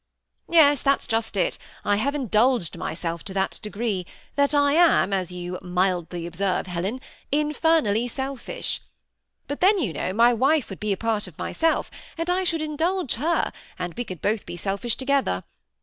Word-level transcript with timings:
Yes; 0.49 0.81
that 0.81 1.03
's 1.03 1.05
just 1.05 1.37
it. 1.37 1.59
I 1.85 1.97
have 1.97 2.15
indulged 2.15 2.75
myself 2.75 3.23
to 3.25 3.35
that 3.35 3.59
degree, 3.61 4.07
that 4.35 4.51
I 4.51 4.73
am, 4.73 5.13
as 5.13 5.31
you 5.31 5.59
mildly 5.61 6.25
observe, 6.25 6.65
Helen, 6.65 6.99
infer 7.31 7.81
nally 7.81 8.07
selfish. 8.07 8.81
But 9.47 9.61
then, 9.61 9.77
you 9.77 9.93
know, 9.93 10.11
my 10.11 10.33
wife 10.33 10.71
would 10.71 10.79
be 10.79 10.91
a 10.91 10.97
part 10.97 11.27
of 11.27 11.37
myself; 11.37 11.91
and 12.17 12.31
I 12.31 12.43
should 12.43 12.61
indulge 12.63 13.13
her, 13.13 13.53
and 13.77 13.93
we 13.95 14.03
could 14.03 14.23
both 14.23 14.43
be 14.47 14.55
selfish 14.55 14.95
together. 14.95 15.43